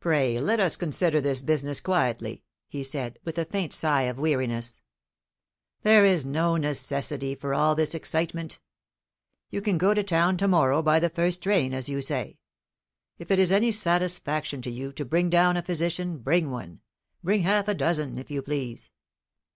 [0.00, 4.80] "Pray let us consider this business quietly," he said, with a faint sigh of weariness.
[5.82, 8.58] "There is no necessity for all this excitement.
[9.50, 12.40] You can go to town to morrow, by the first train, as you say.
[13.18, 16.80] If it is any satisfaction to you to bring down a physician, bring one;
[17.22, 18.90] bring half a dozen, if you please.